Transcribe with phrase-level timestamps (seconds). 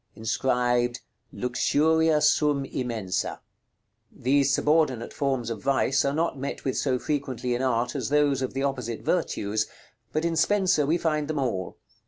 [0.15, 1.01] Inscribed
[1.31, 3.39] "LUXURIA SUM IMENSA."
[4.11, 8.41] These subordinate forms of vice are not met with so frequently in art as those
[8.41, 9.67] of the opposite virtues,
[10.11, 11.77] but in Spenser we find them all.